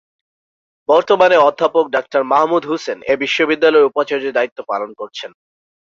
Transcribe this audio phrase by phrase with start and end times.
[0.89, 5.31] বর্তমানে অধ্যাপক ডাক্তার মাহমুদ হোসেন এ বিশ্ববিদ্যালয়ের উপাচার্যের দায়িত্ব পালন করছেন।